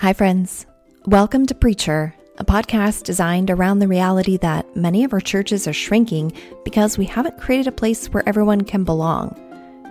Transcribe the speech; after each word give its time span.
Hi, 0.00 0.12
friends. 0.12 0.66
Welcome 1.06 1.46
to 1.46 1.54
Preacher, 1.54 2.14
a 2.36 2.44
podcast 2.44 3.04
designed 3.04 3.50
around 3.50 3.78
the 3.78 3.88
reality 3.88 4.36
that 4.36 4.76
many 4.76 5.04
of 5.04 5.14
our 5.14 5.22
churches 5.22 5.66
are 5.66 5.72
shrinking 5.72 6.34
because 6.66 6.98
we 6.98 7.06
haven't 7.06 7.40
created 7.40 7.66
a 7.66 7.72
place 7.72 8.06
where 8.08 8.28
everyone 8.28 8.60
can 8.60 8.84
belong. 8.84 9.34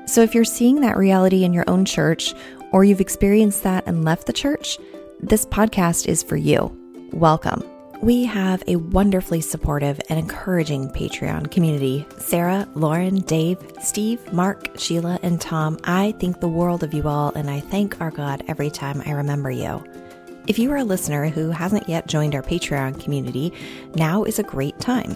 So, 0.05 0.21
if 0.21 0.35
you're 0.35 0.45
seeing 0.45 0.81
that 0.81 0.95
reality 0.95 1.43
in 1.43 1.53
your 1.53 1.67
own 1.67 1.85
church, 1.85 2.35
or 2.71 2.83
you've 2.83 3.01
experienced 3.01 3.63
that 3.63 3.87
and 3.87 4.05
left 4.05 4.27
the 4.27 4.33
church, 4.33 4.77
this 5.21 5.43
podcast 5.47 6.05
is 6.05 6.21
for 6.21 6.37
you. 6.37 6.71
Welcome. 7.11 7.63
We 8.01 8.25
have 8.25 8.61
a 8.67 8.75
wonderfully 8.75 9.41
supportive 9.41 9.99
and 10.09 10.19
encouraging 10.19 10.89
Patreon 10.89 11.49
community. 11.49 12.05
Sarah, 12.17 12.67
Lauren, 12.75 13.21
Dave, 13.21 13.57
Steve, 13.81 14.31
Mark, 14.31 14.77
Sheila, 14.77 15.17
and 15.23 15.39
Tom, 15.41 15.79
I 15.85 16.11
think 16.19 16.39
the 16.39 16.47
world 16.47 16.83
of 16.83 16.93
you 16.93 17.07
all, 17.07 17.31
and 17.35 17.49
I 17.49 17.61
thank 17.61 17.99
our 18.01 18.11
God 18.11 18.43
every 18.47 18.69
time 18.69 19.01
I 19.05 19.11
remember 19.11 19.49
you. 19.49 19.83
If 20.45 20.59
you 20.59 20.71
are 20.71 20.77
a 20.77 20.83
listener 20.83 21.29
who 21.29 21.49
hasn't 21.49 21.89
yet 21.89 22.07
joined 22.07 22.35
our 22.35 22.43
Patreon 22.43 23.01
community, 23.01 23.51
now 23.95 24.23
is 24.23 24.37
a 24.37 24.43
great 24.43 24.77
time. 24.79 25.15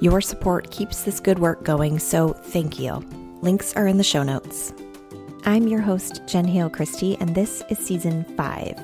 Your 0.00 0.20
support 0.20 0.70
keeps 0.70 1.02
this 1.02 1.18
good 1.18 1.40
work 1.40 1.64
going, 1.64 1.98
so 1.98 2.34
thank 2.34 2.78
you. 2.78 3.04
Links 3.40 3.74
are 3.74 3.88
in 3.88 3.96
the 3.96 4.04
show 4.04 4.22
notes. 4.22 4.72
I'm 5.44 5.66
your 5.66 5.80
host, 5.80 6.20
Jen 6.26 6.44
Hale 6.44 6.70
Christie, 6.70 7.16
and 7.18 7.34
this 7.34 7.64
is 7.68 7.78
season 7.78 8.24
five. 8.36 8.78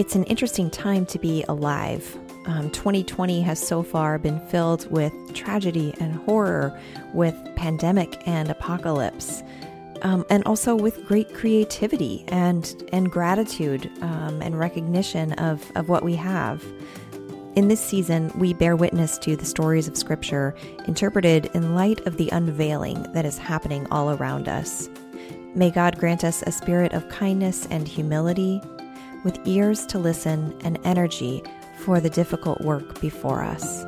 It's 0.00 0.14
an 0.14 0.24
interesting 0.24 0.70
time 0.70 1.04
to 1.04 1.18
be 1.18 1.44
alive. 1.46 2.16
Um, 2.46 2.70
2020 2.70 3.42
has 3.42 3.60
so 3.60 3.82
far 3.82 4.18
been 4.18 4.40
filled 4.46 4.90
with 4.90 5.12
tragedy 5.34 5.92
and 6.00 6.14
horror, 6.14 6.80
with 7.12 7.36
pandemic 7.54 8.26
and 8.26 8.48
apocalypse, 8.48 9.42
um, 10.00 10.24
and 10.30 10.42
also 10.44 10.74
with 10.74 11.04
great 11.04 11.34
creativity 11.34 12.24
and 12.28 12.82
and 12.94 13.12
gratitude 13.12 13.90
um, 14.00 14.40
and 14.40 14.58
recognition 14.58 15.34
of 15.34 15.70
of 15.74 15.90
what 15.90 16.02
we 16.02 16.16
have. 16.16 16.64
In 17.54 17.68
this 17.68 17.84
season, 17.84 18.32
we 18.38 18.54
bear 18.54 18.76
witness 18.76 19.18
to 19.18 19.36
the 19.36 19.44
stories 19.44 19.86
of 19.86 19.98
Scripture 19.98 20.54
interpreted 20.86 21.50
in 21.52 21.74
light 21.74 22.06
of 22.06 22.16
the 22.16 22.30
unveiling 22.30 23.02
that 23.12 23.26
is 23.26 23.36
happening 23.36 23.86
all 23.90 24.12
around 24.12 24.48
us. 24.48 24.88
May 25.54 25.70
God 25.70 25.98
grant 25.98 26.24
us 26.24 26.42
a 26.46 26.52
spirit 26.52 26.94
of 26.94 27.06
kindness 27.10 27.66
and 27.70 27.86
humility, 27.86 28.62
with 29.24 29.38
ears 29.46 29.86
to 29.86 29.98
listen 29.98 30.56
and 30.62 30.78
energy 30.84 31.42
for 31.78 32.00
the 32.00 32.10
difficult 32.10 32.60
work 32.60 33.00
before 33.00 33.42
us. 33.42 33.84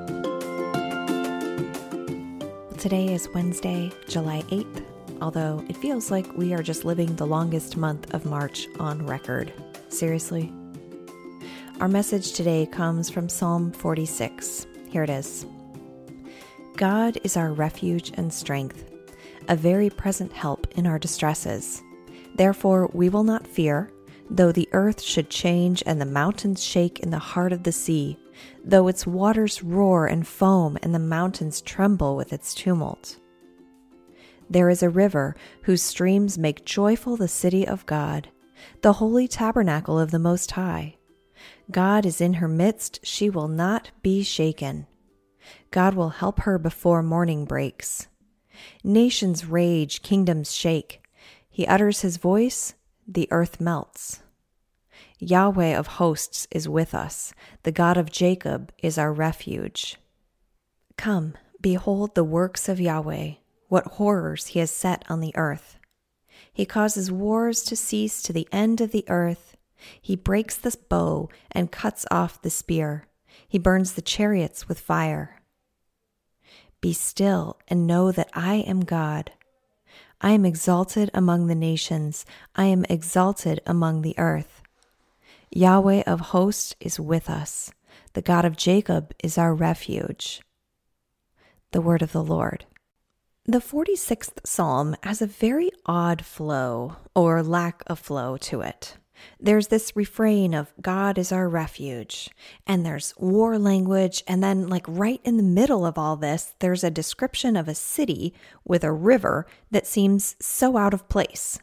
Today 2.79 3.15
is 3.15 3.29
Wednesday, 3.35 3.93
July 4.09 4.43
8th, 4.49 4.85
although 5.21 5.65
it 5.69 5.77
feels 5.77 6.11
like 6.11 6.37
we 6.37 6.53
are 6.53 6.63
just 6.63 6.85
living 6.85 7.15
the 7.15 7.27
longest 7.27 7.77
month 7.77 8.13
of 8.13 8.25
March 8.25 8.67
on 8.81 9.07
record. 9.07 9.53
Seriously? 9.89 10.53
Our 11.81 11.89
message 11.89 12.33
today 12.33 12.67
comes 12.67 13.09
from 13.09 13.29
Psalm 13.29 13.73
46. 13.73 14.67
Here 14.89 15.05
it 15.05 15.11
is 15.11 15.47
God 16.77 17.19
is 17.23 17.37
our 17.37 17.53
refuge 17.53 18.13
and 18.15 18.33
strength, 18.33 18.91
a 19.49 19.57
very 19.57 19.91
present 19.91 20.33
help 20.33 20.67
in 20.77 20.87
our 20.87 20.99
distresses. 20.99 21.83
Therefore, 22.35 22.91
we 22.93 23.09
will 23.09 23.25
not 23.25 23.47
fear 23.47 23.91
though 24.33 24.51
the 24.51 24.69
earth 24.73 25.03
should 25.03 25.29
change 25.29 25.83
and 25.85 26.01
the 26.01 26.07
mountains 26.07 26.65
shake 26.65 27.01
in 27.01 27.11
the 27.11 27.19
heart 27.19 27.53
of 27.53 27.65
the 27.65 27.73
sea, 27.73 28.19
though 28.65 28.89
its 28.89 29.07
waters 29.07 29.63
roar 29.63 30.07
and 30.07 30.27
foam 30.27 30.79
and 30.83 30.95
the 30.95 30.99
mountains 30.99 31.61
tremble 31.61 32.17
with 32.17 32.33
its 32.33 32.55
tumult. 32.55 33.19
There 34.49 34.71
is 34.71 34.83
a 34.83 34.89
river 34.89 35.37
whose 35.63 35.83
streams 35.83 36.39
make 36.39 36.65
joyful 36.65 37.17
the 37.17 37.29
city 37.29 37.69
of 37.69 37.87
God, 37.87 38.29
the 38.81 38.95
holy 38.95 39.29
tabernacle 39.29 39.99
of 39.99 40.11
the 40.11 40.19
Most 40.19 40.53
High. 40.53 40.97
God 41.71 42.07
is 42.07 42.21
in 42.21 42.35
her 42.35 42.49
midst, 42.49 43.01
she 43.03 43.29
will 43.29 43.49
not 43.49 43.91
be 44.03 44.23
shaken. 44.23 44.87
God 45.71 45.95
will 45.95 46.11
help 46.11 46.41
her 46.41 46.59
before 46.59 47.03
morning 47.03 47.45
breaks. 47.45 48.09
Nations 48.83 49.45
rage, 49.45 50.03
kingdoms 50.03 50.55
shake. 50.55 51.03
He 51.51 51.67
utters 51.67 52.01
his 52.01 52.17
voice, 52.17 52.75
the 53.07 53.29
earth 53.31 53.61
melts. 53.61 54.22
Yahweh 55.25 55.79
of 55.79 55.87
hosts 55.87 56.49
is 56.51 56.69
with 56.69 56.97
us, 56.97 57.33
the 57.63 57.71
God 57.71 57.97
of 57.97 58.11
Jacob 58.11 58.73
is 58.83 58.99
our 58.99 59.13
refuge. 59.13 59.97
Come, 60.97 61.35
behold 61.61 62.17
the 62.17 62.25
works 62.25 62.69
of 62.69 62.81
Yahweh, 62.81 63.35
what 63.69 63.87
horrors 63.87 64.47
he 64.49 64.59
has 64.59 64.73
set 64.73 65.05
on 65.09 65.21
the 65.21 65.31
earth. 65.37 65.79
He 66.53 66.67
causes 66.67 67.13
wars 67.13 67.63
to 67.63 67.77
cease 67.77 68.21
to 68.23 68.33
the 68.33 68.49
end 68.51 68.81
of 68.81 68.91
the 68.91 69.05
earth. 69.07 69.57
He 70.01 70.17
breaks 70.17 70.57
the 70.57 70.77
bow 70.89 71.29
and 71.53 71.71
cuts 71.71 72.05
off 72.11 72.43
the 72.43 72.51
spear. 72.51 73.07
He 73.47 73.61
burns 73.61 73.93
the 73.93 74.03
chariots 74.03 74.69
with 74.69 74.81
fire. 74.81 75.41
Be 76.81 76.93
still 76.93 77.61
and 77.69 77.87
know 77.87 78.11
that 78.11 78.31
I 78.35 78.57
am 78.57 78.81
God. 78.81 79.31
I 80.21 80.33
am 80.33 80.45
exalted 80.45 81.13
among 81.15 81.47
the 81.47 81.55
nations, 81.55 82.27
I 82.57 82.65
am 82.65 82.85
exalted 82.89 83.61
among 83.65 84.03
the 84.03 84.19
earth. 84.19 84.62
Yahweh 85.55 86.03
of 86.07 86.21
hosts 86.21 86.75
is 86.81 86.99
with 86.99 87.29
us, 87.29 87.71
the 88.15 88.23
God 88.23 88.45
of 88.45 88.57
Jacob 88.57 89.15
is 89.23 89.37
our 89.37 89.55
refuge. 89.55 90.41
The 91.73 91.81
word 91.81 92.03
of 92.03 92.13
the 92.13 92.25
Lord. 92.25 92.65
The 93.45 93.59
46th 93.59 94.39
Psalm 94.45 94.97
has 95.03 95.21
a 95.21 95.27
very 95.27 95.71
odd 95.85 96.25
flow, 96.25 96.97
or 97.15 97.43
lack 97.43 97.83
of 97.87 97.99
flow, 97.99 98.37
to 98.39 98.61
it 98.61 98.97
there's 99.41 99.69
this 99.69 99.97
refrain 99.97 100.55
of 100.55 100.73
God 100.81 101.19
is 101.19 101.33
our 101.33 101.49
refuge, 101.49 102.31
and 102.67 102.85
there's 102.85 103.15
war 103.17 103.59
language, 103.59 104.23
and 104.27 104.43
then, 104.43 104.69
like, 104.69 104.85
right 104.89 105.21
in 105.25 105.37
the 105.37 105.43
middle 105.43 105.85
of 105.85 105.99
all 105.99 106.17
this, 106.17 106.55
there's 106.61 106.85
a 106.85 106.91
description 106.91 107.57
of 107.57 107.69
a 107.69 107.75
city 107.75 108.35
with 108.65 108.85
a 108.85 108.93
river 108.93 109.47
that 109.71 109.87
seems 109.87 110.37
so 110.41 110.77
out 110.77 110.95
of 110.95 111.09
place. 111.09 111.59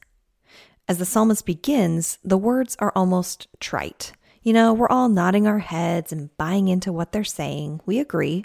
As 0.90 0.98
the 0.98 1.06
psalmist 1.06 1.46
begins, 1.46 2.18
the 2.24 2.36
words 2.36 2.76
are 2.80 2.92
almost 2.96 3.48
trite. 3.60 4.12
You 4.42 4.54
know, 4.54 4.74
we're 4.74 4.90
all 4.90 5.08
nodding 5.08 5.46
our 5.46 5.60
heads 5.60 6.12
and 6.12 6.36
buying 6.36 6.68
into 6.68 6.92
what 6.92 7.12
they're 7.12 7.24
saying. 7.24 7.80
We 7.86 8.00
agree. 8.00 8.44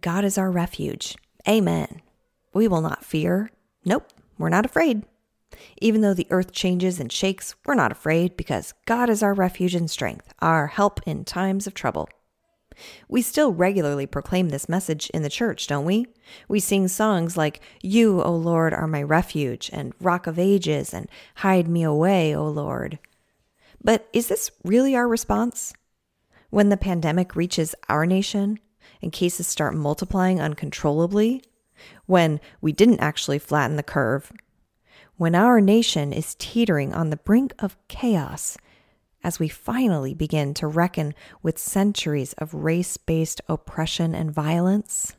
God 0.00 0.24
is 0.24 0.38
our 0.38 0.48
refuge. 0.48 1.16
Amen. 1.48 2.00
We 2.54 2.68
will 2.68 2.82
not 2.82 3.04
fear. 3.04 3.50
Nope, 3.84 4.06
we're 4.38 4.48
not 4.48 4.64
afraid. 4.64 5.02
Even 5.80 6.02
though 6.02 6.14
the 6.14 6.28
earth 6.30 6.52
changes 6.52 7.00
and 7.00 7.10
shakes, 7.10 7.56
we're 7.66 7.74
not 7.74 7.90
afraid 7.90 8.36
because 8.36 8.74
God 8.86 9.10
is 9.10 9.20
our 9.20 9.34
refuge 9.34 9.74
and 9.74 9.90
strength, 9.90 10.32
our 10.38 10.68
help 10.68 11.00
in 11.04 11.24
times 11.24 11.66
of 11.66 11.74
trouble. 11.74 12.08
We 13.08 13.22
still 13.22 13.52
regularly 13.52 14.06
proclaim 14.06 14.48
this 14.48 14.68
message 14.68 15.10
in 15.10 15.22
the 15.22 15.30
church, 15.30 15.66
don't 15.66 15.84
we? 15.84 16.06
We 16.48 16.60
sing 16.60 16.88
songs 16.88 17.36
like, 17.36 17.60
You, 17.82 18.22
O 18.22 18.34
Lord, 18.34 18.72
are 18.72 18.86
my 18.86 19.02
refuge, 19.02 19.70
and 19.72 19.92
Rock 20.00 20.26
of 20.26 20.38
Ages, 20.38 20.92
and 20.92 21.08
Hide 21.36 21.68
me 21.68 21.82
away, 21.82 22.34
O 22.34 22.46
Lord. 22.46 22.98
But 23.82 24.08
is 24.12 24.28
this 24.28 24.50
really 24.64 24.94
our 24.94 25.08
response? 25.08 25.72
When 26.50 26.68
the 26.68 26.76
pandemic 26.76 27.34
reaches 27.34 27.74
our 27.88 28.06
nation 28.06 28.58
and 29.00 29.12
cases 29.12 29.46
start 29.46 29.74
multiplying 29.74 30.40
uncontrollably, 30.40 31.42
when 32.06 32.40
we 32.60 32.72
didn't 32.72 33.00
actually 33.00 33.38
flatten 33.38 33.76
the 33.76 33.82
curve 33.82 34.32
when 35.16 35.34
our 35.34 35.60
nation 35.60 36.12
is 36.12 36.34
teetering 36.34 36.92
on 36.92 37.10
the 37.10 37.16
brink 37.16 37.52
of 37.58 37.76
chaos 37.86 38.56
as 39.22 39.38
we 39.38 39.48
finally 39.48 40.14
begin 40.14 40.54
to 40.54 40.66
reckon 40.66 41.14
with 41.42 41.58
centuries 41.58 42.32
of 42.34 42.54
race 42.54 42.96
based 42.96 43.40
oppression 43.48 44.14
and 44.14 44.30
violence? 44.30 45.14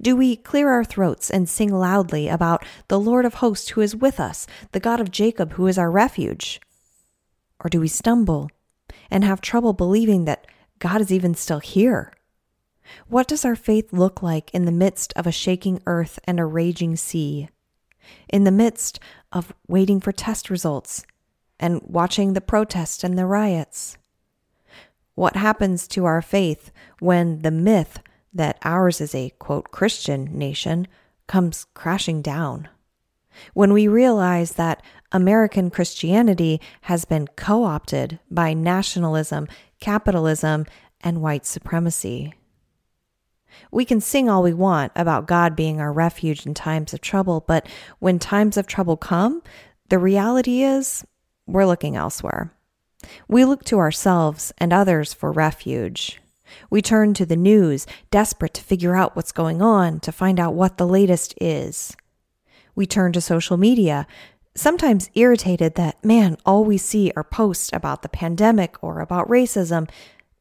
Do 0.00 0.14
we 0.14 0.36
clear 0.36 0.68
our 0.68 0.84
throats 0.84 1.30
and 1.30 1.48
sing 1.48 1.72
loudly 1.72 2.28
about 2.28 2.64
the 2.88 3.00
Lord 3.00 3.24
of 3.24 3.34
hosts 3.34 3.70
who 3.70 3.80
is 3.80 3.96
with 3.96 4.20
us, 4.20 4.46
the 4.72 4.80
God 4.80 5.00
of 5.00 5.10
Jacob 5.10 5.52
who 5.54 5.66
is 5.66 5.78
our 5.78 5.90
refuge? 5.90 6.60
Or 7.62 7.68
do 7.68 7.80
we 7.80 7.88
stumble 7.88 8.50
and 9.10 9.24
have 9.24 9.40
trouble 9.40 9.72
believing 9.72 10.24
that 10.26 10.46
God 10.78 11.00
is 11.00 11.12
even 11.12 11.34
still 11.34 11.60
here? 11.60 12.12
What 13.08 13.26
does 13.26 13.44
our 13.44 13.56
faith 13.56 13.92
look 13.92 14.22
like 14.22 14.52
in 14.54 14.64
the 14.64 14.72
midst 14.72 15.12
of 15.16 15.26
a 15.26 15.32
shaking 15.32 15.80
earth 15.86 16.18
and 16.24 16.38
a 16.38 16.44
raging 16.44 16.96
sea? 16.96 17.48
in 18.28 18.44
the 18.44 18.50
midst 18.50 19.00
of 19.32 19.54
waiting 19.68 20.00
for 20.00 20.12
test 20.12 20.50
results 20.50 21.04
and 21.64 21.80
watching 21.82 22.34
the 22.34 22.42
protests 22.42 23.02
and 23.02 23.16
the 23.16 23.24
riots? 23.24 23.96
What 25.14 25.34
happens 25.34 25.88
to 25.88 26.04
our 26.04 26.20
faith 26.20 26.70
when 27.00 27.40
the 27.40 27.50
myth 27.50 28.00
that 28.34 28.58
ours 28.64 29.00
is 29.00 29.14
a 29.14 29.32
quote 29.38 29.70
Christian 29.70 30.36
nation 30.36 30.86
comes 31.26 31.64
crashing 31.72 32.20
down? 32.20 32.68
When 33.54 33.72
we 33.72 33.88
realize 33.88 34.52
that 34.52 34.82
American 35.10 35.70
Christianity 35.70 36.60
has 36.82 37.06
been 37.06 37.28
co 37.28 37.64
opted 37.64 38.18
by 38.30 38.52
nationalism, 38.52 39.48
capitalism, 39.80 40.66
and 41.00 41.22
white 41.22 41.46
supremacy. 41.46 42.34
We 43.70 43.86
can 43.86 44.02
sing 44.02 44.28
all 44.28 44.42
we 44.42 44.52
want 44.52 44.92
about 44.94 45.26
God 45.26 45.56
being 45.56 45.80
our 45.80 45.94
refuge 45.94 46.44
in 46.44 46.52
times 46.52 46.92
of 46.92 47.00
trouble, 47.00 47.42
but 47.46 47.66
when 48.00 48.18
times 48.18 48.58
of 48.58 48.66
trouble 48.66 48.98
come, 48.98 49.42
the 49.88 49.98
reality 49.98 50.62
is 50.62 51.06
we're 51.46 51.66
looking 51.66 51.96
elsewhere. 51.96 52.52
We 53.28 53.44
look 53.44 53.64
to 53.64 53.78
ourselves 53.78 54.52
and 54.58 54.72
others 54.72 55.12
for 55.12 55.30
refuge. 55.30 56.20
We 56.70 56.82
turn 56.82 57.14
to 57.14 57.26
the 57.26 57.36
news, 57.36 57.86
desperate 58.10 58.54
to 58.54 58.62
figure 58.62 58.94
out 58.94 59.16
what's 59.16 59.32
going 59.32 59.60
on, 59.60 60.00
to 60.00 60.12
find 60.12 60.38
out 60.38 60.54
what 60.54 60.78
the 60.78 60.86
latest 60.86 61.34
is. 61.40 61.96
We 62.74 62.86
turn 62.86 63.12
to 63.12 63.20
social 63.20 63.56
media, 63.56 64.06
sometimes 64.56 65.10
irritated 65.14 65.74
that, 65.74 66.04
man, 66.04 66.36
all 66.46 66.64
we 66.64 66.78
see 66.78 67.12
are 67.16 67.24
posts 67.24 67.70
about 67.72 68.02
the 68.02 68.08
pandemic 68.08 68.76
or 68.82 69.00
about 69.00 69.28
racism, 69.28 69.88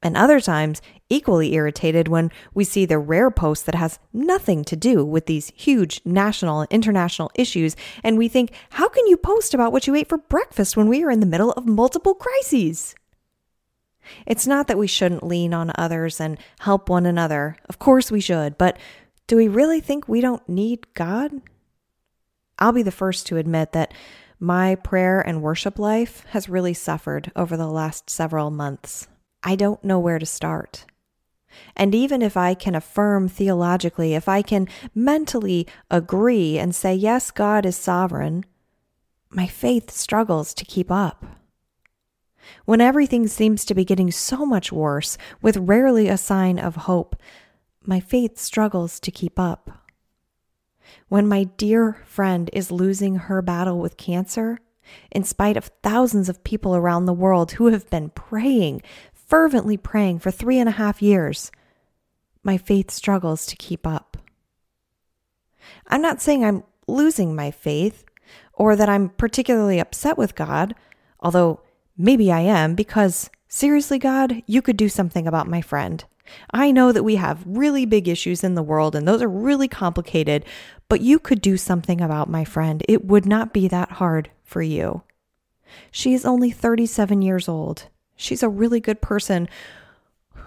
and 0.04 0.16
other 0.16 0.40
times 0.40 0.82
equally 1.10 1.54
irritated 1.54 2.08
when 2.08 2.32
we 2.54 2.64
see 2.64 2.86
the 2.86 3.00
rare 3.00 3.32
post 3.32 3.66
that 3.66 3.76
has 3.76 4.00
nothing 4.12 4.64
to 4.66 4.76
do 4.76 5.04
with 5.04 5.26
these 5.26 5.52
huge 5.56 6.02
national 6.06 6.62
and 6.62 6.72
international 6.72 7.32
issues, 7.36 7.76
and 8.04 8.18
we 8.18 8.28
think, 8.28 8.52
how 8.72 8.90
can 8.90 9.08
you 9.08 9.18
post 9.18 9.54
about 9.54 9.72
what 9.72 9.88
you 9.88 9.96
ate 9.96 10.10
for 10.10 10.18
breakfast 10.18 10.78
when 10.78 10.88
we 10.88 11.04
are 11.04 11.12
in 11.12 11.20
the 11.20 11.26
middle 11.26 11.52
of 11.54 11.66
multiple 11.66 12.14
crises? 12.14 12.94
It's 14.28 14.46
not 14.46 14.68
that 14.68 14.78
we 14.78 14.88
shouldn't 14.88 15.26
lean 15.26 15.54
on 15.54 15.72
others 15.76 16.20
and 16.20 16.38
help 16.60 16.90
one 16.90 17.06
another. 17.06 17.56
Of 17.70 17.80
course 17.80 18.12
we 18.12 18.20
should, 18.20 18.58
but 18.58 18.78
do 19.28 19.38
we 19.38 19.48
really 19.48 19.80
think 19.80 20.08
we 20.08 20.20
don't 20.20 20.48
need 20.50 20.94
God? 20.94 21.32
I'll 22.60 22.74
be 22.74 22.84
the 22.84 22.92
first 22.92 23.26
to 23.28 23.38
admit 23.38 23.72
that 23.72 23.94
my 24.40 24.76
prayer 24.76 25.22
and 25.22 25.42
worship 25.42 25.80
life 25.80 26.26
has 26.30 26.50
really 26.50 26.74
suffered 26.74 27.32
over 27.36 27.56
the 27.56 27.68
last 27.68 28.10
several 28.10 28.52
months. 28.52 29.08
I 29.44 29.56
don't 29.56 29.84
know 29.84 30.00
where 30.00 30.20
to 30.20 30.26
start. 30.26 30.86
And 31.76 31.94
even 31.94 32.22
if 32.22 32.36
I 32.36 32.54
can 32.54 32.76
affirm 32.76 33.28
theologically, 33.28 34.16
if 34.16 34.28
I 34.28 34.42
can 34.42 34.68
mentally 34.96 35.68
agree 35.92 36.58
and 36.58 36.74
say, 36.74 36.96
yes, 36.96 37.30
God 37.30 37.66
is 37.66 37.76
sovereign, 37.76 38.46
my 39.30 39.48
faith 39.48 39.92
struggles 39.92 40.54
to 40.56 40.66
keep 40.66 40.92
up. 40.92 41.26
When 42.66 42.82
everything 42.82 43.28
seems 43.28 43.66
to 43.66 43.76
be 43.76 43.86
getting 43.86 44.12
so 44.12 44.46
much 44.46 44.72
worse, 44.72 45.18
with 45.42 45.58
rarely 45.58 46.08
a 46.08 46.18
sign 46.18 46.60
of 46.60 46.76
hope, 46.76 47.16
my 47.86 48.00
faith 48.00 48.38
struggles 48.38 49.00
to 49.02 49.12
keep 49.12 49.40
up. 49.40 49.70
When 51.08 51.28
my 51.28 51.46
dear 51.46 51.98
friend 52.06 52.50
is 52.54 52.72
losing 52.72 53.16
her 53.16 53.42
battle 53.42 53.80
with 53.80 53.98
cancer, 53.98 54.60
in 55.12 55.24
spite 55.24 55.58
of 55.58 55.72
thousands 55.82 56.28
of 56.30 56.44
people 56.44 56.76
around 56.76 57.06
the 57.06 57.14
world 57.14 57.54
who 57.54 57.68
have 57.68 57.90
been 57.90 58.10
praying, 58.10 58.82
fervently 59.34 59.78
praying 59.78 60.20
for 60.20 60.30
three 60.30 60.60
and 60.60 60.70
a 60.70 60.74
half 60.74 61.02
years, 61.02 61.52
my 62.44 62.56
faith 62.56 62.92
struggles 62.92 63.48
to 63.48 63.56
keep 63.56 63.88
up. 63.88 64.16
I'm 65.88 66.04
not 66.04 66.22
saying 66.22 66.46
I'm 66.46 66.62
losing 66.88 67.36
my 67.36 67.50
faith 67.50 68.06
or 68.54 68.76
that 68.76 68.90
I'm 68.90 69.10
particularly 69.10 69.80
upset 69.80 70.20
with 70.20 70.36
God, 70.36 70.76
although 71.20 71.62
maybe 71.98 72.32
I 72.32 72.42
am, 72.42 72.76
because 72.76 73.32
seriously, 73.48 73.98
God, 73.98 74.44
you 74.46 74.62
could 74.62 74.78
do 74.78 74.88
something 74.88 75.26
about 75.26 75.50
my 75.50 75.62
friend. 75.62 76.06
I 76.52 76.70
know 76.70 76.92
that 76.92 77.02
we 77.02 77.16
have 77.16 77.44
really 77.44 77.88
big 77.88 78.08
issues 78.08 78.44
in 78.44 78.54
the 78.54 78.62
world 78.62 78.96
and 78.96 79.08
those 79.08 79.24
are 79.24 79.28
really 79.28 79.68
complicated, 79.68 80.46
but 80.88 81.02
you 81.02 81.18
could 81.18 81.42
do 81.42 81.58
something 81.58 82.02
about 82.02 82.30
my 82.30 82.46
friend. 82.46 82.84
It 82.88 83.06
would 83.06 83.26
not 83.26 83.52
be 83.52 83.68
that 83.70 83.94
hard 83.94 84.30
for 84.44 84.62
you. 84.62 85.02
She 85.90 86.14
is 86.14 86.24
only 86.24 86.52
37 86.52 87.24
years 87.24 87.50
old. 87.50 87.88
She's 88.16 88.44
a 88.44 88.50
really 88.50 88.80
good 88.80 89.02
person 89.02 89.50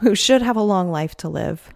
who 0.01 0.15
should 0.15 0.43
have 0.43 0.57
a 0.57 0.63
long 0.63 0.91
life 0.91 1.17
to 1.19 1.29
live. 1.29 1.71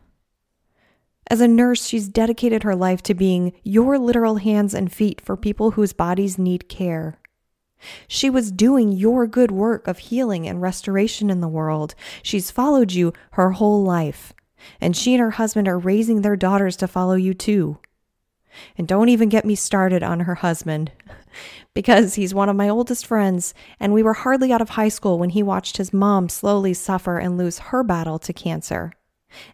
As 1.28 1.40
a 1.40 1.48
nurse, 1.48 1.86
she's 1.86 2.08
dedicated 2.08 2.64
her 2.64 2.74
life 2.74 3.02
to 3.04 3.14
being 3.14 3.52
your 3.62 3.98
literal 3.98 4.36
hands 4.36 4.74
and 4.74 4.92
feet 4.92 5.20
for 5.20 5.36
people 5.36 5.72
whose 5.72 5.92
bodies 5.92 6.38
need 6.38 6.68
care. 6.68 7.18
She 8.08 8.28
was 8.28 8.50
doing 8.50 8.92
your 8.92 9.26
good 9.26 9.50
work 9.50 9.86
of 9.88 9.98
healing 9.98 10.46
and 10.46 10.60
restoration 10.60 11.30
in 11.30 11.40
the 11.40 11.48
world. 11.48 11.94
She's 12.22 12.50
followed 12.50 12.92
you 12.92 13.12
her 13.32 13.52
whole 13.52 13.82
life. 13.82 14.32
And 14.80 14.96
she 14.96 15.14
and 15.14 15.20
her 15.20 15.30
husband 15.32 15.68
are 15.68 15.78
raising 15.78 16.20
their 16.20 16.36
daughters 16.36 16.76
to 16.78 16.88
follow 16.88 17.14
you 17.14 17.32
too. 17.32 17.78
And 18.76 18.86
don't 18.86 19.08
even 19.08 19.28
get 19.28 19.44
me 19.44 19.54
started 19.54 20.02
on 20.02 20.20
her 20.20 20.36
husband, 20.36 20.92
because 21.74 22.14
he's 22.14 22.34
one 22.34 22.48
of 22.48 22.56
my 22.56 22.68
oldest 22.68 23.06
friends, 23.06 23.54
and 23.78 23.92
we 23.92 24.02
were 24.02 24.14
hardly 24.14 24.52
out 24.52 24.60
of 24.60 24.70
high 24.70 24.88
school 24.88 25.18
when 25.18 25.30
he 25.30 25.42
watched 25.42 25.76
his 25.76 25.92
mom 25.92 26.28
slowly 26.28 26.74
suffer 26.74 27.18
and 27.18 27.38
lose 27.38 27.58
her 27.58 27.82
battle 27.82 28.18
to 28.18 28.32
cancer. 28.32 28.92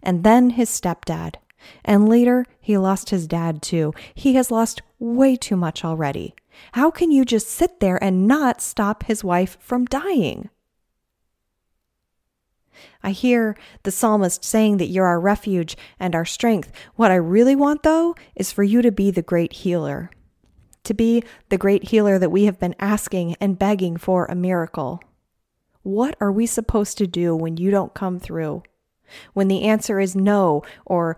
And 0.02 0.24
then 0.24 0.50
his 0.50 0.70
stepdad. 0.70 1.36
And 1.84 2.08
later, 2.08 2.46
he 2.60 2.78
lost 2.78 3.10
his 3.10 3.26
dad 3.26 3.62
too. 3.62 3.92
He 4.14 4.34
has 4.34 4.50
lost 4.50 4.82
way 4.98 5.36
too 5.36 5.56
much 5.56 5.84
already. 5.84 6.34
How 6.72 6.90
can 6.90 7.10
you 7.10 7.24
just 7.24 7.48
sit 7.48 7.80
there 7.80 8.02
and 8.02 8.26
not 8.26 8.60
stop 8.60 9.04
his 9.04 9.22
wife 9.22 9.58
from 9.60 9.84
dying? 9.84 10.48
I 13.02 13.10
hear 13.10 13.56
the 13.84 13.90
psalmist 13.90 14.44
saying 14.44 14.78
that 14.78 14.88
you're 14.88 15.06
our 15.06 15.20
refuge 15.20 15.76
and 15.98 16.14
our 16.14 16.24
strength. 16.24 16.72
What 16.94 17.10
I 17.10 17.16
really 17.16 17.56
want, 17.56 17.82
though, 17.82 18.14
is 18.34 18.52
for 18.52 18.62
you 18.62 18.82
to 18.82 18.92
be 18.92 19.10
the 19.10 19.22
great 19.22 19.52
healer, 19.52 20.10
to 20.86 20.94
be 20.94 21.22
the 21.48 21.58
great 21.58 21.90
healer 21.90 22.18
that 22.18 22.30
we 22.30 22.44
have 22.44 22.58
been 22.58 22.74
asking 22.78 23.36
and 23.40 23.58
begging 23.58 23.96
for 23.96 24.24
a 24.26 24.34
miracle. 24.34 25.00
What 25.82 26.16
are 26.20 26.32
we 26.32 26.46
supposed 26.46 26.98
to 26.98 27.06
do 27.06 27.36
when 27.36 27.56
you 27.56 27.70
don't 27.70 27.94
come 27.94 28.18
through? 28.18 28.62
When 29.34 29.48
the 29.48 29.62
answer 29.62 30.00
is 30.00 30.16
no 30.16 30.62
or 30.84 31.16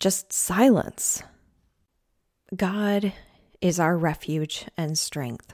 just 0.00 0.32
silence? 0.32 1.22
God 2.56 3.12
is 3.60 3.78
our 3.78 3.96
refuge 3.96 4.66
and 4.76 4.98
strength. 4.98 5.52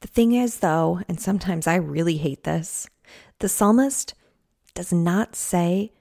The 0.00 0.08
thing 0.08 0.32
is, 0.32 0.58
though, 0.58 1.00
and 1.08 1.20
sometimes 1.20 1.66
I 1.66 1.76
really 1.76 2.16
hate 2.16 2.44
this, 2.44 2.88
the 3.38 3.48
psalmist 3.48 4.14
does 4.74 4.92
not 4.92 5.36
say 5.36 5.92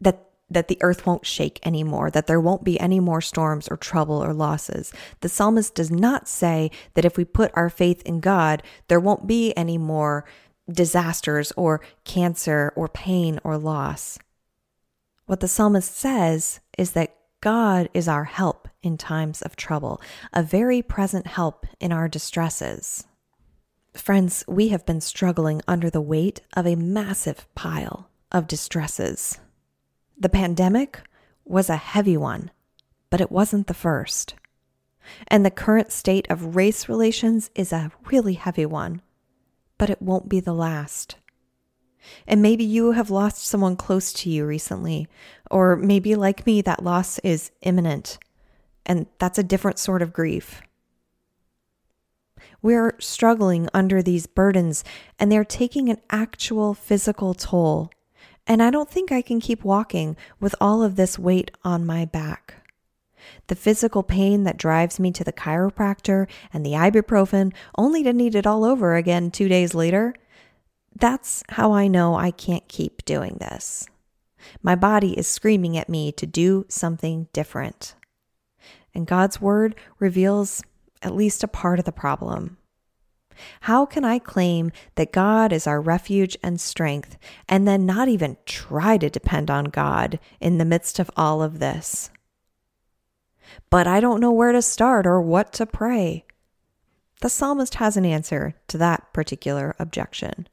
that 0.00 0.31
that 0.54 0.68
the 0.68 0.78
earth 0.80 1.06
won't 1.06 1.26
shake 1.26 1.58
anymore, 1.64 2.10
that 2.10 2.26
there 2.26 2.40
won't 2.40 2.64
be 2.64 2.78
any 2.80 3.00
more 3.00 3.20
storms 3.20 3.68
or 3.68 3.76
trouble 3.76 4.22
or 4.22 4.32
losses. 4.32 4.92
The 5.20 5.28
psalmist 5.28 5.74
does 5.74 5.90
not 5.90 6.28
say 6.28 6.70
that 6.94 7.04
if 7.04 7.16
we 7.16 7.24
put 7.24 7.52
our 7.54 7.70
faith 7.70 8.02
in 8.02 8.20
God, 8.20 8.62
there 8.88 9.00
won't 9.00 9.26
be 9.26 9.56
any 9.56 9.78
more 9.78 10.24
disasters 10.70 11.52
or 11.56 11.80
cancer 12.04 12.72
or 12.76 12.88
pain 12.88 13.40
or 13.44 13.58
loss. 13.58 14.18
What 15.26 15.40
the 15.40 15.48
psalmist 15.48 15.96
says 15.96 16.60
is 16.76 16.92
that 16.92 17.16
God 17.40 17.88
is 17.92 18.06
our 18.06 18.24
help 18.24 18.68
in 18.82 18.96
times 18.96 19.42
of 19.42 19.56
trouble, 19.56 20.00
a 20.32 20.42
very 20.42 20.82
present 20.82 21.26
help 21.26 21.66
in 21.80 21.92
our 21.92 22.08
distresses. 22.08 23.06
Friends, 23.94 24.44
we 24.48 24.68
have 24.68 24.86
been 24.86 25.00
struggling 25.00 25.60
under 25.68 25.90
the 25.90 26.00
weight 26.00 26.40
of 26.54 26.66
a 26.66 26.76
massive 26.76 27.46
pile 27.54 28.08
of 28.30 28.46
distresses. 28.46 29.38
The 30.22 30.28
pandemic 30.28 31.00
was 31.44 31.68
a 31.68 31.74
heavy 31.74 32.16
one, 32.16 32.52
but 33.10 33.20
it 33.20 33.32
wasn't 33.32 33.66
the 33.66 33.74
first. 33.74 34.34
And 35.26 35.44
the 35.44 35.50
current 35.50 35.90
state 35.90 36.30
of 36.30 36.54
race 36.54 36.88
relations 36.88 37.50
is 37.56 37.72
a 37.72 37.90
really 38.08 38.34
heavy 38.34 38.64
one, 38.64 39.02
but 39.78 39.90
it 39.90 40.00
won't 40.00 40.28
be 40.28 40.38
the 40.38 40.54
last. 40.54 41.16
And 42.24 42.40
maybe 42.40 42.62
you 42.62 42.92
have 42.92 43.10
lost 43.10 43.44
someone 43.44 43.74
close 43.74 44.12
to 44.12 44.30
you 44.30 44.46
recently, 44.46 45.08
or 45.50 45.74
maybe 45.74 46.14
like 46.14 46.46
me, 46.46 46.62
that 46.62 46.84
loss 46.84 47.18
is 47.24 47.50
imminent, 47.62 48.20
and 48.86 49.06
that's 49.18 49.40
a 49.40 49.42
different 49.42 49.80
sort 49.80 50.02
of 50.02 50.12
grief. 50.12 50.62
We're 52.62 52.94
struggling 53.00 53.68
under 53.74 54.04
these 54.04 54.28
burdens 54.28 54.84
and 55.18 55.32
they're 55.32 55.44
taking 55.44 55.88
an 55.88 56.00
actual 56.10 56.74
physical 56.74 57.34
toll. 57.34 57.90
And 58.46 58.62
I 58.62 58.70
don't 58.70 58.90
think 58.90 59.12
I 59.12 59.22
can 59.22 59.40
keep 59.40 59.64
walking 59.64 60.16
with 60.40 60.54
all 60.60 60.82
of 60.82 60.96
this 60.96 61.18
weight 61.18 61.50
on 61.64 61.86
my 61.86 62.04
back. 62.04 62.54
The 63.46 63.54
physical 63.54 64.02
pain 64.02 64.44
that 64.44 64.56
drives 64.56 64.98
me 64.98 65.12
to 65.12 65.24
the 65.24 65.32
chiropractor 65.32 66.28
and 66.52 66.66
the 66.66 66.72
ibuprofen 66.72 67.52
only 67.78 68.02
to 68.02 68.12
need 68.12 68.34
it 68.34 68.46
all 68.46 68.64
over 68.64 68.96
again 68.96 69.30
two 69.30 69.48
days 69.48 69.74
later. 69.74 70.14
That's 70.94 71.42
how 71.50 71.72
I 71.72 71.86
know 71.86 72.16
I 72.16 72.30
can't 72.30 72.66
keep 72.68 73.04
doing 73.04 73.36
this. 73.40 73.86
My 74.60 74.74
body 74.74 75.16
is 75.16 75.28
screaming 75.28 75.76
at 75.76 75.88
me 75.88 76.10
to 76.12 76.26
do 76.26 76.66
something 76.68 77.28
different. 77.32 77.94
And 78.94 79.06
God's 79.06 79.40
word 79.40 79.76
reveals 79.98 80.62
at 81.00 81.14
least 81.14 81.44
a 81.44 81.48
part 81.48 81.78
of 81.78 81.84
the 81.84 81.92
problem. 81.92 82.58
How 83.62 83.86
can 83.86 84.04
I 84.04 84.18
claim 84.18 84.72
that 84.94 85.12
God 85.12 85.52
is 85.52 85.66
our 85.66 85.80
refuge 85.80 86.36
and 86.42 86.60
strength 86.60 87.18
and 87.48 87.66
then 87.66 87.86
not 87.86 88.08
even 88.08 88.36
try 88.46 88.96
to 88.98 89.10
depend 89.10 89.50
on 89.50 89.64
God 89.64 90.18
in 90.40 90.58
the 90.58 90.64
midst 90.64 90.98
of 90.98 91.10
all 91.16 91.42
of 91.42 91.58
this? 91.58 92.10
But 93.70 93.86
I 93.86 94.00
don't 94.00 94.20
know 94.20 94.32
where 94.32 94.52
to 94.52 94.62
start 94.62 95.06
or 95.06 95.20
what 95.20 95.52
to 95.54 95.66
pray. 95.66 96.24
The 97.20 97.28
psalmist 97.28 97.76
has 97.76 97.96
an 97.96 98.04
answer 98.04 98.54
to 98.68 98.78
that 98.78 99.12
particular 99.12 99.76
objection. 99.78 100.48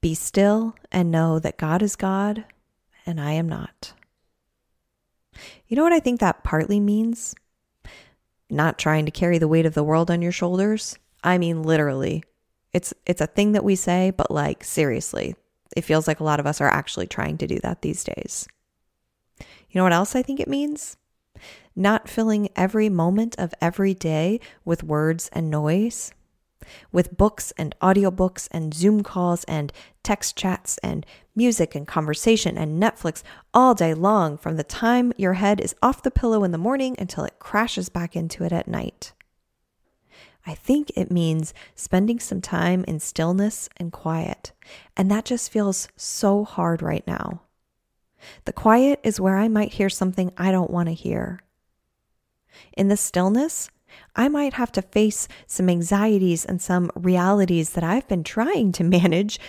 Be 0.00 0.14
still 0.14 0.74
and 0.90 1.10
know 1.10 1.38
that 1.38 1.58
God 1.58 1.82
is 1.82 1.96
God 1.96 2.44
and 3.06 3.20
I 3.20 3.32
am 3.32 3.48
not. 3.48 3.92
You 5.66 5.76
know 5.76 5.82
what 5.82 5.92
I 5.92 6.00
think 6.00 6.20
that 6.20 6.44
partly 6.44 6.80
means? 6.80 7.34
not 8.50 8.78
trying 8.78 9.04
to 9.04 9.10
carry 9.10 9.38
the 9.38 9.48
weight 9.48 9.66
of 9.66 9.74
the 9.74 9.84
world 9.84 10.10
on 10.10 10.22
your 10.22 10.32
shoulders. 10.32 10.98
I 11.22 11.38
mean, 11.38 11.62
literally. 11.62 12.24
It's 12.72 12.94
it's 13.04 13.20
a 13.20 13.26
thing 13.26 13.52
that 13.52 13.64
we 13.64 13.74
say, 13.74 14.12
but 14.16 14.30
like 14.30 14.62
seriously, 14.62 15.34
it 15.76 15.84
feels 15.84 16.06
like 16.06 16.20
a 16.20 16.24
lot 16.24 16.40
of 16.40 16.46
us 16.46 16.60
are 16.60 16.68
actually 16.68 17.06
trying 17.06 17.36
to 17.38 17.46
do 17.46 17.58
that 17.60 17.82
these 17.82 18.04
days. 18.04 18.46
You 19.38 19.78
know 19.78 19.84
what 19.84 19.92
else 19.92 20.14
I 20.14 20.22
think 20.22 20.40
it 20.40 20.48
means? 20.48 20.96
Not 21.74 22.08
filling 22.08 22.48
every 22.56 22.88
moment 22.88 23.36
of 23.38 23.54
every 23.60 23.94
day 23.94 24.40
with 24.64 24.82
words 24.82 25.30
and 25.32 25.50
noise, 25.50 26.12
with 26.92 27.16
books 27.16 27.52
and 27.56 27.74
audiobooks 27.80 28.48
and 28.50 28.74
Zoom 28.74 29.02
calls 29.02 29.44
and 29.44 29.72
text 30.02 30.36
chats 30.36 30.78
and 30.78 31.06
music 31.34 31.74
and 31.74 31.86
conversation 31.86 32.58
and 32.58 32.82
Netflix 32.82 33.22
all 33.54 33.74
day 33.74 33.94
long 33.94 34.36
from 34.36 34.56
the 34.56 34.64
time 34.64 35.12
your 35.16 35.34
head 35.34 35.60
is 35.60 35.74
off 35.82 36.02
the 36.02 36.10
pillow 36.10 36.44
in 36.44 36.50
the 36.50 36.58
morning 36.58 36.96
until 36.98 37.24
it 37.24 37.38
crashes 37.38 37.88
back 37.88 38.16
into 38.16 38.44
it 38.44 38.52
at 38.52 38.68
night. 38.68 39.12
I 40.46 40.54
think 40.54 40.90
it 40.96 41.10
means 41.10 41.52
spending 41.74 42.18
some 42.18 42.40
time 42.40 42.84
in 42.88 43.00
stillness 43.00 43.68
and 43.76 43.92
quiet. 43.92 44.52
And 44.96 45.10
that 45.10 45.24
just 45.24 45.50
feels 45.50 45.88
so 45.96 46.44
hard 46.44 46.82
right 46.82 47.06
now. 47.06 47.42
The 48.44 48.52
quiet 48.52 49.00
is 49.02 49.20
where 49.20 49.36
I 49.36 49.48
might 49.48 49.74
hear 49.74 49.88
something 49.88 50.32
I 50.36 50.50
don't 50.50 50.70
want 50.70 50.88
to 50.88 50.94
hear. 50.94 51.40
In 52.76 52.88
the 52.88 52.96
stillness, 52.96 53.70
I 54.14 54.28
might 54.28 54.54
have 54.54 54.72
to 54.72 54.82
face 54.82 55.28
some 55.46 55.68
anxieties 55.68 56.44
and 56.44 56.60
some 56.60 56.90
realities 56.94 57.70
that 57.70 57.84
I've 57.84 58.08
been 58.08 58.24
trying 58.24 58.72
to 58.72 58.84
manage 58.84 59.40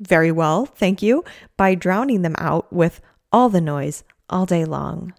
very 0.00 0.32
well, 0.32 0.66
thank 0.66 1.02
you, 1.02 1.24
by 1.56 1.74
drowning 1.74 2.22
them 2.22 2.34
out 2.38 2.72
with 2.72 3.00
all 3.32 3.48
the 3.48 3.60
noise 3.60 4.04
all 4.28 4.46
day 4.46 4.64
long. 4.64 5.14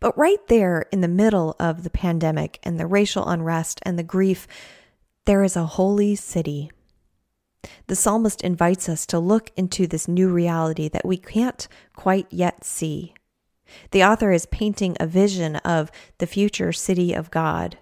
But 0.00 0.16
right 0.18 0.46
there 0.48 0.86
in 0.92 1.00
the 1.00 1.08
middle 1.08 1.56
of 1.58 1.82
the 1.82 1.90
pandemic 1.90 2.58
and 2.62 2.78
the 2.78 2.86
racial 2.86 3.26
unrest 3.26 3.80
and 3.82 3.98
the 3.98 4.02
grief, 4.02 4.46
there 5.24 5.42
is 5.42 5.56
a 5.56 5.66
holy 5.66 6.14
city. 6.14 6.70
The 7.86 7.96
psalmist 7.96 8.42
invites 8.42 8.88
us 8.88 9.06
to 9.06 9.18
look 9.18 9.50
into 9.56 9.86
this 9.86 10.08
new 10.08 10.30
reality 10.30 10.88
that 10.88 11.06
we 11.06 11.16
can't 11.16 11.68
quite 11.94 12.26
yet 12.30 12.64
see. 12.64 13.14
The 13.92 14.04
author 14.04 14.32
is 14.32 14.46
painting 14.46 14.96
a 14.98 15.06
vision 15.06 15.56
of 15.56 15.90
the 16.18 16.26
future 16.26 16.72
city 16.72 17.14
of 17.14 17.30
God. 17.30 17.78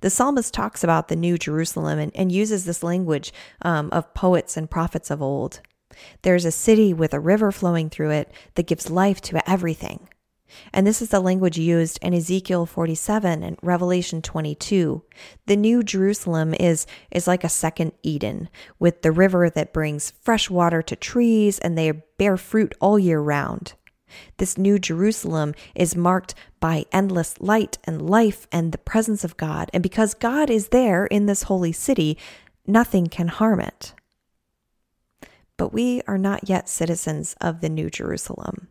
The 0.00 0.10
psalmist 0.10 0.54
talks 0.54 0.82
about 0.82 1.08
the 1.08 1.16
new 1.16 1.36
Jerusalem 1.38 1.98
and, 1.98 2.12
and 2.14 2.32
uses 2.32 2.64
this 2.64 2.82
language 2.82 3.32
um, 3.62 3.90
of 3.92 4.14
poets 4.14 4.56
and 4.56 4.70
prophets 4.70 5.10
of 5.10 5.22
old. 5.22 5.60
There's 6.22 6.44
a 6.44 6.52
city 6.52 6.94
with 6.94 7.12
a 7.12 7.20
river 7.20 7.52
flowing 7.52 7.90
through 7.90 8.10
it 8.10 8.32
that 8.54 8.66
gives 8.66 8.90
life 8.90 9.20
to 9.22 9.50
everything. 9.50 10.08
And 10.72 10.86
this 10.86 11.02
is 11.02 11.10
the 11.10 11.20
language 11.20 11.58
used 11.58 11.98
in 12.02 12.14
Ezekiel 12.14 12.66
47 12.66 13.42
and 13.42 13.56
Revelation 13.62 14.22
22. 14.22 15.02
The 15.46 15.56
new 15.56 15.82
Jerusalem 15.82 16.54
is, 16.54 16.86
is 17.10 17.26
like 17.26 17.44
a 17.44 17.48
second 17.48 17.92
Eden, 18.02 18.48
with 18.78 19.02
the 19.02 19.12
river 19.12 19.50
that 19.50 19.72
brings 19.72 20.12
fresh 20.22 20.50
water 20.50 20.82
to 20.82 20.96
trees 20.96 21.58
and 21.58 21.76
they 21.76 21.92
bear 22.18 22.36
fruit 22.36 22.74
all 22.80 22.98
year 22.98 23.20
round. 23.20 23.74
This 24.38 24.58
new 24.58 24.78
Jerusalem 24.78 25.54
is 25.74 25.96
marked 25.96 26.34
by 26.58 26.86
endless 26.92 27.40
light 27.40 27.78
and 27.84 28.08
life 28.08 28.46
and 28.50 28.72
the 28.72 28.78
presence 28.78 29.24
of 29.24 29.36
God. 29.36 29.70
And 29.72 29.82
because 29.82 30.14
God 30.14 30.50
is 30.50 30.68
there 30.68 31.06
in 31.06 31.26
this 31.26 31.44
holy 31.44 31.72
city, 31.72 32.18
nothing 32.66 33.06
can 33.06 33.28
harm 33.28 33.60
it. 33.60 33.94
But 35.56 35.72
we 35.72 36.02
are 36.06 36.18
not 36.18 36.48
yet 36.48 36.68
citizens 36.68 37.36
of 37.40 37.60
the 37.60 37.68
new 37.68 37.90
Jerusalem. 37.90 38.68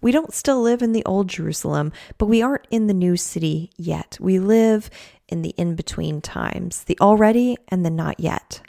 We 0.00 0.12
don't 0.12 0.34
still 0.34 0.60
live 0.62 0.82
in 0.82 0.92
the 0.92 1.04
old 1.04 1.28
Jerusalem, 1.28 1.92
but 2.18 2.26
we 2.26 2.42
aren't 2.42 2.66
in 2.70 2.86
the 2.86 2.94
new 2.94 3.16
city 3.16 3.70
yet. 3.76 4.18
We 4.20 4.38
live 4.38 4.90
in 5.28 5.42
the 5.42 5.50
in 5.50 5.74
between 5.74 6.20
times, 6.20 6.84
the 6.84 6.98
already 7.00 7.56
and 7.68 7.84
the 7.84 7.90
not 7.90 8.20
yet. 8.20 8.60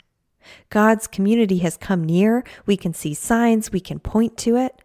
God's 0.70 1.06
community 1.06 1.58
has 1.58 1.76
come 1.76 2.04
near. 2.04 2.44
We 2.66 2.76
can 2.76 2.94
see 2.94 3.14
signs, 3.14 3.72
we 3.72 3.80
can 3.80 3.98
point 3.98 4.36
to 4.38 4.56
it, 4.56 4.80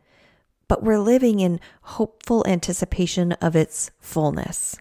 but 0.67 0.83
we're 0.83 0.99
living 0.99 1.39
in 1.39 1.59
hopeful 1.81 2.45
anticipation 2.47 3.33
of 3.33 3.55
its 3.55 3.91
fullness. 3.99 4.77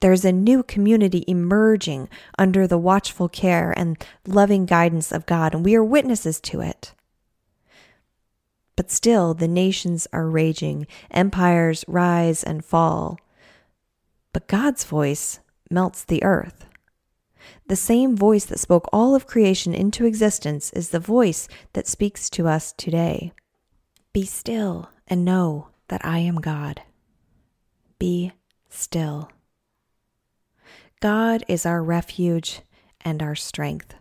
There's 0.00 0.24
a 0.24 0.32
new 0.32 0.62
community 0.62 1.24
emerging 1.26 2.08
under 2.38 2.66
the 2.66 2.78
watchful 2.78 3.28
care 3.28 3.72
and 3.76 4.02
loving 4.26 4.66
guidance 4.66 5.12
of 5.12 5.26
God, 5.26 5.54
and 5.54 5.64
we 5.64 5.74
are 5.74 5.84
witnesses 5.84 6.40
to 6.40 6.60
it. 6.60 6.92
But 8.76 8.90
still, 8.90 9.34
the 9.34 9.48
nations 9.48 10.06
are 10.12 10.28
raging, 10.28 10.86
empires 11.10 11.84
rise 11.86 12.42
and 12.42 12.64
fall. 12.64 13.18
But 14.32 14.48
God's 14.48 14.84
voice 14.84 15.40
melts 15.70 16.04
the 16.04 16.22
earth. 16.22 16.66
The 17.66 17.76
same 17.76 18.16
voice 18.16 18.44
that 18.46 18.60
spoke 18.60 18.88
all 18.92 19.14
of 19.14 19.26
creation 19.26 19.74
into 19.74 20.06
existence 20.06 20.72
is 20.72 20.90
the 20.90 21.00
voice 21.00 21.48
that 21.72 21.86
speaks 21.86 22.30
to 22.30 22.46
us 22.48 22.72
today. 22.72 23.32
Be 24.12 24.24
still 24.24 24.90
and 25.08 25.24
know 25.24 25.68
that 25.88 26.04
I 26.04 26.18
am 26.18 26.36
God. 26.36 26.82
Be 27.98 28.32
still. 28.68 29.30
God 31.00 31.44
is 31.48 31.66
our 31.66 31.82
refuge 31.82 32.62
and 33.00 33.22
our 33.22 33.34
strength, 33.34 33.94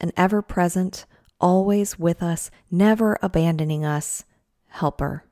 an 0.00 0.12
ever 0.16 0.40
present, 0.40 1.04
always 1.40 1.98
with 1.98 2.22
us, 2.22 2.50
never 2.70 3.18
abandoning 3.22 3.84
us, 3.84 4.24
helper. 4.68 5.24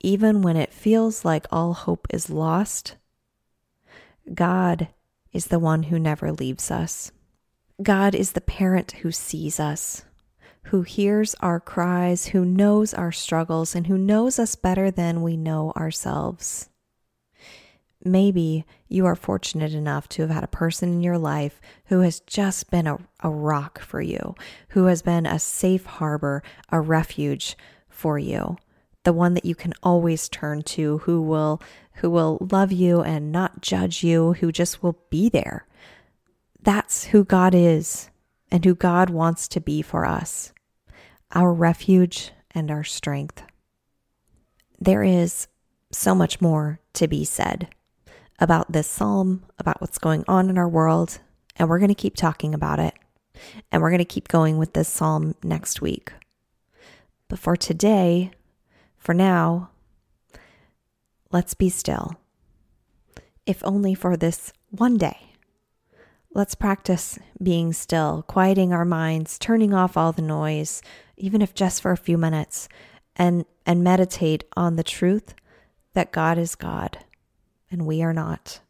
Even 0.00 0.42
when 0.42 0.56
it 0.56 0.72
feels 0.72 1.24
like 1.24 1.46
all 1.50 1.72
hope 1.72 2.06
is 2.10 2.28
lost, 2.28 2.96
God 4.32 4.88
is 5.32 5.46
the 5.46 5.58
one 5.58 5.84
who 5.84 5.98
never 5.98 6.32
leaves 6.32 6.70
us. 6.70 7.10
God 7.82 8.14
is 8.14 8.32
the 8.32 8.40
parent 8.40 8.92
who 9.02 9.10
sees 9.10 9.58
us, 9.58 10.04
who 10.64 10.82
hears 10.82 11.34
our 11.40 11.58
cries, 11.58 12.26
who 12.26 12.44
knows 12.44 12.94
our 12.94 13.12
struggles, 13.12 13.74
and 13.74 13.86
who 13.86 13.98
knows 13.98 14.38
us 14.38 14.54
better 14.54 14.90
than 14.90 15.22
we 15.22 15.36
know 15.36 15.72
ourselves. 15.76 16.68
Maybe 18.04 18.66
you 18.86 19.06
are 19.06 19.16
fortunate 19.16 19.72
enough 19.72 20.08
to 20.10 20.22
have 20.22 20.30
had 20.30 20.44
a 20.44 20.48
person 20.48 20.90
in 20.90 21.02
your 21.02 21.16
life 21.16 21.60
who 21.86 22.00
has 22.00 22.20
just 22.20 22.70
been 22.70 22.86
a, 22.86 22.98
a 23.20 23.30
rock 23.30 23.80
for 23.80 24.02
you, 24.02 24.34
who 24.68 24.84
has 24.84 25.00
been 25.00 25.24
a 25.24 25.38
safe 25.38 25.86
harbor, 25.86 26.42
a 26.70 26.82
refuge 26.82 27.56
for 27.88 28.18
you, 28.18 28.58
the 29.04 29.14
one 29.14 29.32
that 29.32 29.46
you 29.46 29.54
can 29.54 29.72
always 29.82 30.28
turn 30.28 30.62
to, 30.62 30.98
who 30.98 31.22
will 31.22 31.62
who 31.98 32.10
will 32.10 32.46
love 32.50 32.72
you 32.72 33.00
and 33.00 33.32
not 33.32 33.62
judge 33.62 34.02
you, 34.02 34.34
who 34.34 34.50
just 34.52 34.82
will 34.82 34.98
be 35.10 35.28
there. 35.28 35.66
That's 36.60 37.04
who 37.04 37.24
God 37.24 37.54
is 37.54 38.10
and 38.50 38.64
who 38.64 38.74
God 38.74 39.10
wants 39.10 39.48
to 39.48 39.60
be 39.60 39.80
for 39.80 40.04
us. 40.04 40.52
Our 41.32 41.52
refuge 41.52 42.32
and 42.50 42.70
our 42.70 42.84
strength. 42.84 43.42
There 44.80 45.04
is 45.04 45.46
so 45.92 46.14
much 46.14 46.40
more 46.40 46.80
to 46.94 47.06
be 47.06 47.24
said 47.24 47.68
about 48.38 48.72
this 48.72 48.86
psalm, 48.86 49.44
about 49.58 49.80
what's 49.80 49.98
going 49.98 50.24
on 50.26 50.50
in 50.50 50.58
our 50.58 50.68
world, 50.68 51.18
and 51.56 51.68
we're 51.68 51.78
going 51.78 51.88
to 51.88 51.94
keep 51.94 52.16
talking 52.16 52.54
about 52.54 52.78
it. 52.78 52.94
And 53.70 53.82
we're 53.82 53.90
going 53.90 53.98
to 53.98 54.04
keep 54.04 54.28
going 54.28 54.58
with 54.58 54.74
this 54.74 54.88
psalm 54.88 55.34
next 55.42 55.80
week. 55.80 56.12
But 57.28 57.38
for 57.38 57.56
today, 57.56 58.30
for 58.96 59.12
now, 59.12 59.70
let's 61.32 61.54
be 61.54 61.68
still. 61.68 62.16
If 63.44 63.62
only 63.64 63.94
for 63.94 64.16
this 64.16 64.52
one 64.70 64.96
day. 64.96 65.32
Let's 66.32 66.54
practice 66.54 67.18
being 67.42 67.72
still, 67.72 68.24
quieting 68.26 68.72
our 68.72 68.84
minds, 68.84 69.38
turning 69.38 69.72
off 69.72 69.96
all 69.96 70.12
the 70.12 70.22
noise, 70.22 70.82
even 71.16 71.42
if 71.42 71.54
just 71.54 71.80
for 71.80 71.92
a 71.92 71.96
few 71.96 72.18
minutes, 72.18 72.68
and, 73.14 73.44
and 73.64 73.84
meditate 73.84 74.44
on 74.56 74.74
the 74.74 74.82
truth 74.82 75.34
that 75.94 76.10
God 76.10 76.38
is 76.38 76.56
God 76.56 76.98
and 77.74 77.86
we 77.86 78.04
are 78.04 78.12
not. 78.12 78.60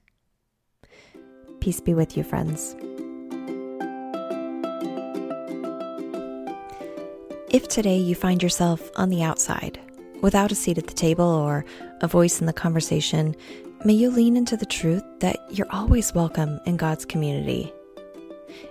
Peace 1.61 1.79
be 1.79 1.93
with 1.93 2.17
you, 2.17 2.25
friends. 2.25 2.75
If 7.51 7.69
today 7.69 7.99
you 7.99 8.15
find 8.15 8.43
yourself 8.43 8.91
on 8.97 9.11
the 9.11 9.23
outside, 9.23 9.79
without 10.23 10.51
a 10.51 10.55
seat 10.55 10.79
at 10.79 10.87
the 10.87 10.95
table 10.95 11.27
or 11.27 11.67
a 12.01 12.09
voice 12.09 12.41
in 12.41 12.47
the 12.47 12.53
conversation, 12.53 13.37
may 13.85 13.93
you 13.93 14.11
lean 14.11 14.39
into 14.39 14.57
the 14.57 14.65
truth 14.65 15.05
that 15.21 15.37
you're 15.51 15.71
always 15.71 16.15
welcome 16.15 16.59
in 16.65 16.79
God's 16.79 17.05
community. 17.05 17.73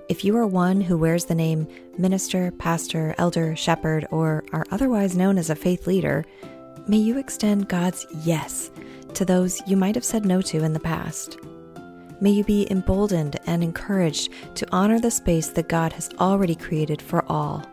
If 0.09 0.25
you 0.25 0.35
are 0.35 0.47
one 0.47 0.81
who 0.81 0.97
wears 0.97 1.25
the 1.25 1.35
name 1.35 1.67
minister, 1.99 2.49
pastor, 2.51 3.13
elder, 3.19 3.55
shepherd, 3.55 4.07
or 4.09 4.43
are 4.51 4.65
otherwise 4.71 5.15
known 5.15 5.37
as 5.37 5.51
a 5.51 5.55
faith 5.55 5.85
leader, 5.85 6.25
may 6.87 6.97
you 6.97 7.19
extend 7.19 7.69
God's 7.69 8.07
yes 8.25 8.71
to 9.15 9.25
those 9.25 9.61
you 9.67 9.77
might 9.77 9.95
have 9.95 10.05
said 10.05 10.25
no 10.25 10.41
to 10.41 10.63
in 10.63 10.73
the 10.73 10.79
past. 10.79 11.37
May 12.21 12.31
you 12.31 12.43
be 12.43 12.71
emboldened 12.71 13.39
and 13.45 13.63
encouraged 13.63 14.31
to 14.55 14.67
honor 14.71 14.99
the 14.99 15.11
space 15.11 15.49
that 15.49 15.67
God 15.67 15.91
has 15.93 16.09
already 16.19 16.55
created 16.55 17.01
for 17.01 17.25
all. 17.29 17.65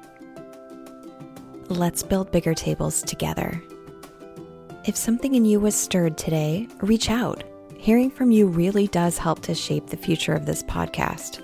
Let's 1.69 2.03
build 2.03 2.33
bigger 2.33 2.55
tables 2.55 3.03
together. 3.03 3.63
If 4.85 4.97
something 4.97 5.35
in 5.35 5.45
you 5.45 5.61
was 5.61 5.75
stirred 5.75 6.19
today, 6.19 6.67
reach 6.81 7.11
out. 7.11 7.45
Hearing 7.79 8.11
from 8.11 8.31
you 8.31 8.47
really 8.47 8.89
does 8.89 9.19
help 9.19 9.41
to 9.43 9.55
shape 9.55 9.87
the 9.87 9.97
future 9.97 10.33
of 10.33 10.47
this 10.47 10.63
podcast. 10.63 11.43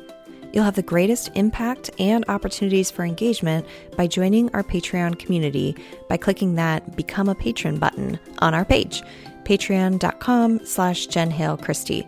You'll 0.53 0.65
have 0.65 0.75
the 0.75 0.83
greatest 0.83 1.31
impact 1.35 1.91
and 1.99 2.25
opportunities 2.29 2.91
for 2.91 3.05
engagement 3.05 3.67
by 3.97 4.07
joining 4.07 4.53
our 4.55 4.63
Patreon 4.63 5.19
community 5.19 5.77
by 6.09 6.17
clicking 6.17 6.55
that 6.55 6.97
Become 6.97 7.29
a 7.29 7.35
Patron 7.35 7.79
button 7.79 8.19
on 8.39 8.55
our 8.55 8.65
page, 8.65 9.03
patreon.com 9.47 10.67
slash 10.67 11.07
Jen 11.07 11.31
Hale 11.31 11.57
Christie. 11.57 12.07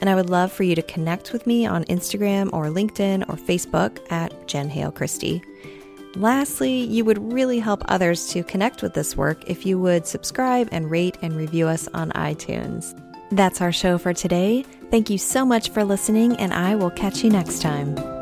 And 0.00 0.10
I 0.10 0.14
would 0.14 0.28
love 0.28 0.52
for 0.52 0.64
you 0.64 0.74
to 0.74 0.82
connect 0.82 1.32
with 1.32 1.46
me 1.46 1.66
on 1.66 1.84
Instagram 1.84 2.50
or 2.52 2.66
LinkedIn 2.66 3.22
or 3.28 3.36
Facebook 3.36 3.98
at 4.12 4.46
Jen 4.46 4.68
Hale 4.68 4.92
Christie. 4.92 5.42
Lastly, 6.16 6.84
you 6.84 7.04
would 7.04 7.32
really 7.32 7.58
help 7.58 7.82
others 7.88 8.28
to 8.28 8.44
connect 8.44 8.82
with 8.82 8.94
this 8.94 9.16
work 9.16 9.42
if 9.48 9.66
you 9.66 9.78
would 9.78 10.06
subscribe 10.06 10.68
and 10.70 10.90
rate 10.90 11.18
and 11.22 11.36
review 11.36 11.66
us 11.66 11.88
on 11.94 12.10
iTunes. 12.10 13.00
That's 13.30 13.60
our 13.60 13.72
show 13.72 13.98
for 13.98 14.12
today. 14.12 14.64
Thank 14.90 15.10
you 15.10 15.18
so 15.18 15.44
much 15.44 15.70
for 15.70 15.82
listening, 15.82 16.36
and 16.36 16.52
I 16.52 16.76
will 16.76 16.90
catch 16.90 17.24
you 17.24 17.30
next 17.30 17.62
time. 17.62 18.13